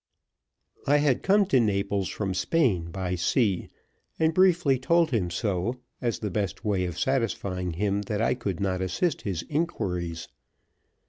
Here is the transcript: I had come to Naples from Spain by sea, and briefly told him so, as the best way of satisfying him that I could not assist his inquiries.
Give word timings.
I 0.87 0.97
had 0.97 1.21
come 1.21 1.45
to 1.45 1.59
Naples 1.59 2.09
from 2.09 2.33
Spain 2.33 2.89
by 2.89 3.13
sea, 3.13 3.69
and 4.17 4.33
briefly 4.33 4.79
told 4.79 5.11
him 5.11 5.29
so, 5.29 5.75
as 6.01 6.17
the 6.17 6.31
best 6.31 6.65
way 6.65 6.85
of 6.85 6.97
satisfying 6.97 7.73
him 7.73 8.01
that 8.09 8.19
I 8.19 8.33
could 8.33 8.59
not 8.59 8.81
assist 8.81 9.21
his 9.21 9.43
inquiries. 9.47 10.27